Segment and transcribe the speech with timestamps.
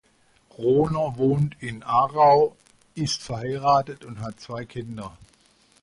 [0.57, 2.55] Rohner wohnt in Aarau,
[2.95, 5.15] ist verheiratet und hat zwei Kinder.